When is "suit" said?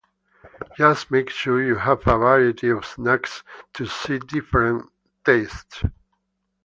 3.85-4.25